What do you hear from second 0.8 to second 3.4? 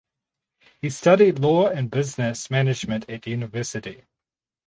He studied law and business management at